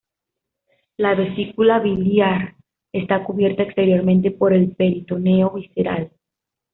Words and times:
La 0.97 1.13
vesícula 1.13 1.77
biliar 1.77 2.55
está 2.91 3.23
cubierta 3.23 3.61
exteriormente 3.61 4.31
por 4.31 4.51
el 4.51 4.71
peritoneo 4.75 5.51
visceral. 5.51 6.11